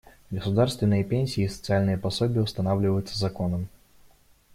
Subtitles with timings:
[0.31, 3.67] Государственные пенсии и социальные пособия устанавливаются законом.